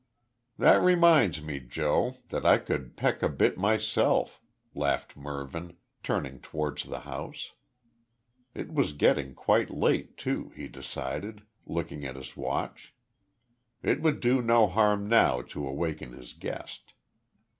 [0.57, 4.41] "That reminds me, Joe, that I could peck a bit myself,"
[4.73, 7.51] laughed Mervyn, turning towards the house.
[8.55, 12.95] It was getting quite late too, he decided, looking at his watch.
[13.83, 16.93] It would do no harm now to awaken his guest.